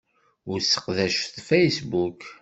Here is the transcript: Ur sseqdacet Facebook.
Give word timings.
Ur 0.51 0.59
sseqdacet 0.61 1.35
Facebook. 1.47 2.21